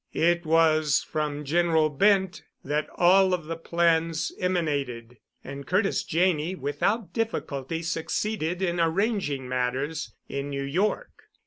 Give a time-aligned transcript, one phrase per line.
[0.17, 7.13] It was from General Bent that all of the plans emanated, and Curtis Janney without
[7.13, 11.25] difficulty succeeded in arranging matters in New York.